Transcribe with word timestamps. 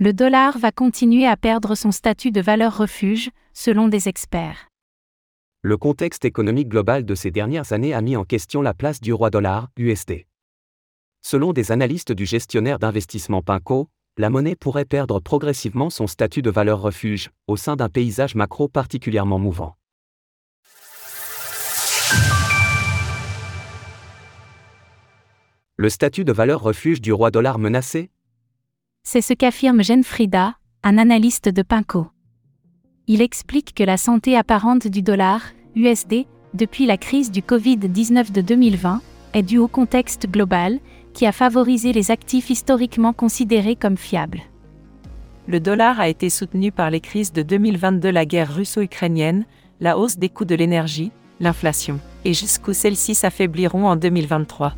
Le 0.00 0.12
dollar 0.12 0.56
va 0.58 0.70
continuer 0.70 1.26
à 1.26 1.36
perdre 1.36 1.74
son 1.74 1.90
statut 1.90 2.30
de 2.30 2.40
valeur 2.40 2.78
refuge, 2.78 3.30
selon 3.52 3.88
des 3.88 4.08
experts. 4.08 4.68
Le 5.60 5.76
contexte 5.76 6.24
économique 6.24 6.68
global 6.68 7.04
de 7.04 7.16
ces 7.16 7.32
dernières 7.32 7.72
années 7.72 7.94
a 7.94 8.00
mis 8.00 8.14
en 8.14 8.22
question 8.22 8.62
la 8.62 8.74
place 8.74 9.00
du 9.00 9.12
roi 9.12 9.30
dollar, 9.30 9.70
USD. 9.76 10.24
Selon 11.20 11.52
des 11.52 11.72
analystes 11.72 12.12
du 12.12 12.26
gestionnaire 12.26 12.78
d'investissement 12.78 13.42
Pinco, 13.42 13.88
la 14.18 14.30
monnaie 14.30 14.54
pourrait 14.54 14.84
perdre 14.84 15.18
progressivement 15.18 15.90
son 15.90 16.06
statut 16.06 16.42
de 16.42 16.50
valeur 16.50 16.80
refuge, 16.80 17.30
au 17.48 17.56
sein 17.56 17.74
d'un 17.74 17.88
paysage 17.88 18.36
macro 18.36 18.68
particulièrement 18.68 19.40
mouvant. 19.40 19.76
Le 25.74 25.88
statut 25.88 26.24
de 26.24 26.32
valeur 26.32 26.62
refuge 26.62 27.00
du 27.00 27.12
roi 27.12 27.32
dollar 27.32 27.58
menacé 27.58 28.10
C'est 29.10 29.22
ce 29.22 29.32
qu'affirme 29.32 29.82
Jen 29.82 30.04
Frida, 30.04 30.56
un 30.82 30.98
analyste 30.98 31.48
de 31.48 31.62
Pinco. 31.62 32.08
Il 33.06 33.22
explique 33.22 33.72
que 33.72 33.82
la 33.82 33.96
santé 33.96 34.36
apparente 34.36 34.86
du 34.86 35.00
dollar, 35.00 35.40
USD, 35.76 36.26
depuis 36.52 36.84
la 36.84 36.98
crise 36.98 37.30
du 37.30 37.40
Covid-19 37.40 38.32
de 38.32 38.42
2020, 38.42 39.00
est 39.32 39.42
due 39.42 39.56
au 39.56 39.66
contexte 39.66 40.30
global, 40.30 40.78
qui 41.14 41.24
a 41.24 41.32
favorisé 41.32 41.94
les 41.94 42.10
actifs 42.10 42.50
historiquement 42.50 43.14
considérés 43.14 43.76
comme 43.76 43.96
fiables. 43.96 44.42
Le 45.46 45.58
dollar 45.58 45.98
a 46.00 46.10
été 46.10 46.28
soutenu 46.28 46.70
par 46.70 46.90
les 46.90 47.00
crises 47.00 47.32
de 47.32 47.40
2022, 47.40 48.10
la 48.10 48.26
guerre 48.26 48.54
russo-ukrainienne, 48.54 49.46
la 49.80 49.96
hausse 49.96 50.18
des 50.18 50.28
coûts 50.28 50.44
de 50.44 50.54
l'énergie, 50.54 51.12
l'inflation, 51.40 51.98
et 52.26 52.34
jusqu'où 52.34 52.74
celles-ci 52.74 53.14
s'affaibliront 53.14 53.86
en 53.86 53.96
2023. 53.96 54.74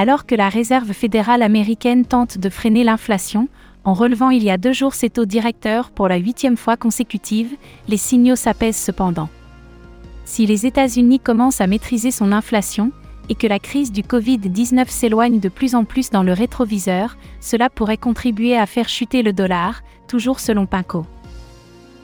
Alors 0.00 0.26
que 0.26 0.36
la 0.36 0.48
Réserve 0.48 0.92
fédérale 0.92 1.42
américaine 1.42 2.04
tente 2.04 2.38
de 2.38 2.48
freiner 2.50 2.84
l'inflation, 2.84 3.48
en 3.82 3.94
relevant 3.94 4.30
il 4.30 4.44
y 4.44 4.50
a 4.50 4.56
deux 4.56 4.72
jours 4.72 4.94
ses 4.94 5.10
taux 5.10 5.24
directeurs 5.24 5.90
pour 5.90 6.06
la 6.06 6.18
huitième 6.18 6.56
fois 6.56 6.76
consécutive, 6.76 7.56
les 7.88 7.96
signaux 7.96 8.36
s'apaisent 8.36 8.76
cependant. 8.76 9.28
Si 10.24 10.46
les 10.46 10.66
États-Unis 10.66 11.18
commencent 11.18 11.60
à 11.60 11.66
maîtriser 11.66 12.12
son 12.12 12.30
inflation, 12.30 12.92
et 13.28 13.34
que 13.34 13.48
la 13.48 13.58
crise 13.58 13.90
du 13.90 14.02
Covid-19 14.02 14.88
s'éloigne 14.88 15.40
de 15.40 15.48
plus 15.48 15.74
en 15.74 15.82
plus 15.82 16.10
dans 16.10 16.22
le 16.22 16.32
rétroviseur, 16.32 17.16
cela 17.40 17.68
pourrait 17.68 17.96
contribuer 17.96 18.56
à 18.56 18.66
faire 18.66 18.88
chuter 18.88 19.24
le 19.24 19.32
dollar, 19.32 19.82
toujours 20.06 20.38
selon 20.38 20.66
Pinco. 20.66 21.06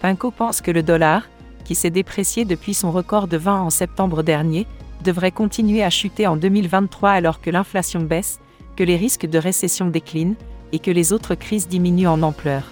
Pinco 0.00 0.32
pense 0.32 0.62
que 0.62 0.72
le 0.72 0.82
dollar, 0.82 1.28
qui 1.64 1.76
s'est 1.76 1.90
déprécié 1.90 2.44
depuis 2.44 2.74
son 2.74 2.90
record 2.90 3.28
de 3.28 3.36
20 3.36 3.60
en 3.60 3.70
septembre 3.70 4.24
dernier, 4.24 4.66
devrait 5.02 5.32
continuer 5.32 5.82
à 5.82 5.90
chuter 5.90 6.26
en 6.26 6.36
2023 6.36 7.10
alors 7.10 7.40
que 7.40 7.50
l'inflation 7.50 8.00
baisse, 8.00 8.40
que 8.76 8.84
les 8.84 8.96
risques 8.96 9.26
de 9.26 9.38
récession 9.38 9.86
déclinent, 9.86 10.36
et 10.72 10.78
que 10.78 10.90
les 10.90 11.12
autres 11.12 11.34
crises 11.34 11.68
diminuent 11.68 12.08
en 12.08 12.22
ampleur. 12.22 12.64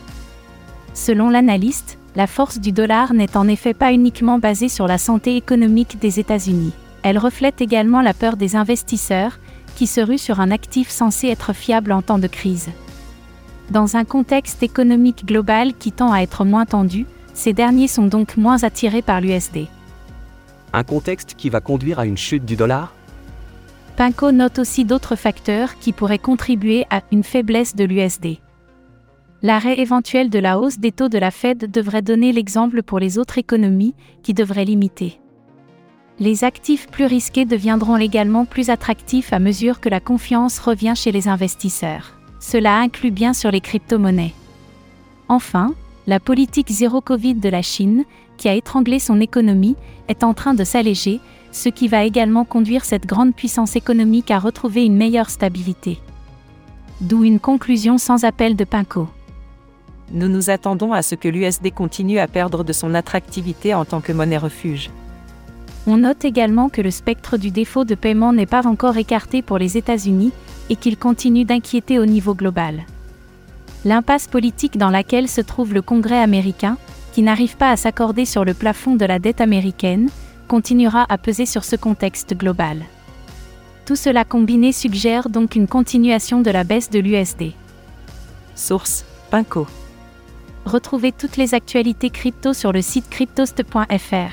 Selon 0.94 1.30
l'analyste, 1.30 1.98
la 2.16 2.26
force 2.26 2.58
du 2.58 2.72
dollar 2.72 3.14
n'est 3.14 3.36
en 3.36 3.48
effet 3.48 3.74
pas 3.74 3.92
uniquement 3.92 4.38
basée 4.38 4.68
sur 4.68 4.86
la 4.86 4.98
santé 4.98 5.36
économique 5.36 5.98
des 5.98 6.20
États-Unis. 6.20 6.72
Elle 7.02 7.18
reflète 7.18 7.60
également 7.60 8.02
la 8.02 8.14
peur 8.14 8.36
des 8.36 8.56
investisseurs, 8.56 9.38
qui 9.76 9.86
se 9.86 10.00
ruent 10.00 10.18
sur 10.18 10.40
un 10.40 10.50
actif 10.50 10.90
censé 10.90 11.28
être 11.28 11.52
fiable 11.52 11.92
en 11.92 12.02
temps 12.02 12.18
de 12.18 12.26
crise. 12.26 12.70
Dans 13.70 13.96
un 13.96 14.04
contexte 14.04 14.62
économique 14.62 15.24
global 15.24 15.72
qui 15.74 15.92
tend 15.92 16.12
à 16.12 16.20
être 16.20 16.44
moins 16.44 16.66
tendu, 16.66 17.06
ces 17.32 17.54
derniers 17.54 17.88
sont 17.88 18.06
donc 18.06 18.36
moins 18.36 18.64
attirés 18.64 19.00
par 19.00 19.20
l'USD. 19.20 19.68
Un 20.72 20.84
contexte 20.84 21.34
qui 21.36 21.50
va 21.50 21.60
conduire 21.60 21.98
à 21.98 22.06
une 22.06 22.16
chute 22.16 22.44
du 22.44 22.56
dollar? 22.56 22.94
Pinco 23.96 24.32
note 24.32 24.58
aussi 24.58 24.84
d'autres 24.84 25.16
facteurs 25.16 25.78
qui 25.78 25.92
pourraient 25.92 26.18
contribuer 26.18 26.86
à 26.88 27.02
une 27.12 27.22
faiblesse 27.22 27.76
de 27.76 27.84
l'USD. 27.84 28.38
L'arrêt 29.42 29.78
éventuel 29.80 30.30
de 30.30 30.38
la 30.38 30.58
hausse 30.58 30.78
des 30.78 30.92
taux 30.92 31.08
de 31.08 31.18
la 31.18 31.30
Fed 31.30 31.70
devrait 31.70 32.00
donner 32.00 32.32
l'exemple 32.32 32.82
pour 32.82 32.98
les 32.98 33.18
autres 33.18 33.38
économies, 33.38 33.94
qui 34.22 34.34
devraient 34.34 34.64
limiter. 34.64 35.20
Les 36.18 36.44
actifs 36.44 36.88
plus 36.88 37.06
risqués 37.06 37.44
deviendront 37.44 37.96
également 37.96 38.44
plus 38.44 38.70
attractifs 38.70 39.32
à 39.32 39.40
mesure 39.40 39.80
que 39.80 39.88
la 39.88 40.00
confiance 40.00 40.58
revient 40.58 40.94
chez 40.94 41.10
les 41.10 41.26
investisseurs. 41.26 42.18
Cela 42.38 42.78
inclut 42.78 43.10
bien 43.10 43.34
sûr 43.34 43.50
les 43.50 43.60
crypto-monnaies. 43.60 44.34
Enfin, 45.28 45.74
la 46.06 46.20
politique 46.20 46.70
zéro 46.70 47.00
Covid 47.00 47.34
de 47.34 47.48
la 47.48 47.62
Chine, 47.62 48.04
qui 48.36 48.48
a 48.48 48.54
étranglé 48.54 48.98
son 48.98 49.20
économie, 49.20 49.76
est 50.08 50.24
en 50.24 50.34
train 50.34 50.54
de 50.54 50.64
s'alléger, 50.64 51.20
ce 51.52 51.68
qui 51.68 51.86
va 51.86 52.04
également 52.04 52.44
conduire 52.44 52.84
cette 52.84 53.06
grande 53.06 53.34
puissance 53.34 53.76
économique 53.76 54.30
à 54.30 54.38
retrouver 54.38 54.84
une 54.84 54.96
meilleure 54.96 55.30
stabilité. 55.30 55.98
D'où 57.00 57.24
une 57.24 57.40
conclusion 57.40 57.98
sans 57.98 58.24
appel 58.24 58.56
de 58.56 58.64
Pinco. 58.64 59.08
Nous 60.12 60.28
nous 60.28 60.50
attendons 60.50 60.92
à 60.92 61.02
ce 61.02 61.14
que 61.14 61.28
l'USD 61.28 61.72
continue 61.72 62.18
à 62.18 62.26
perdre 62.26 62.64
de 62.64 62.72
son 62.72 62.94
attractivité 62.94 63.74
en 63.74 63.84
tant 63.84 64.00
que 64.00 64.12
monnaie 64.12 64.38
refuge. 64.38 64.90
On 65.86 65.98
note 65.98 66.24
également 66.24 66.68
que 66.68 66.80
le 66.80 66.90
spectre 66.90 67.36
du 67.36 67.50
défaut 67.50 67.84
de 67.84 67.94
paiement 67.94 68.32
n'est 68.32 68.46
pas 68.46 68.66
encore 68.66 68.96
écarté 68.98 69.42
pour 69.42 69.58
les 69.58 69.76
États-Unis 69.76 70.32
et 70.70 70.76
qu'il 70.76 70.96
continue 70.96 71.44
d'inquiéter 71.44 71.98
au 71.98 72.06
niveau 72.06 72.34
global. 72.34 72.84
L'impasse 73.84 74.28
politique 74.28 74.78
dans 74.78 74.90
laquelle 74.90 75.28
se 75.28 75.40
trouve 75.40 75.74
le 75.74 75.82
Congrès 75.82 76.20
américain, 76.20 76.76
qui 77.12 77.22
n'arrive 77.22 77.56
pas 77.56 77.70
à 77.70 77.76
s'accorder 77.76 78.24
sur 78.24 78.44
le 78.44 78.54
plafond 78.54 78.94
de 78.94 79.04
la 79.04 79.18
dette 79.18 79.40
américaine, 79.40 80.08
continuera 80.48 81.04
à 81.08 81.18
peser 81.18 81.46
sur 81.46 81.64
ce 81.64 81.76
contexte 81.76 82.36
global. 82.36 82.84
Tout 83.84 83.96
cela 83.96 84.24
combiné 84.24 84.72
suggère 84.72 85.28
donc 85.28 85.56
une 85.56 85.66
continuation 85.66 86.40
de 86.40 86.50
la 86.50 86.62
baisse 86.62 86.90
de 86.90 87.00
l'USD. 87.00 87.52
Source 88.54 89.04
Pinco. 89.30 89.66
Retrouvez 90.64 91.10
toutes 91.10 91.36
les 91.36 91.54
actualités 91.54 92.10
crypto 92.10 92.52
sur 92.52 92.72
le 92.72 92.82
site 92.82 93.10
cryptost.fr. 93.10 94.32